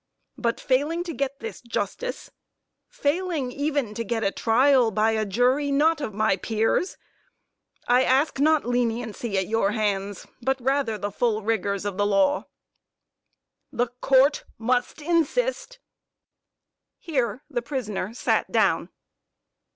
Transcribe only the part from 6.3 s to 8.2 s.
peers I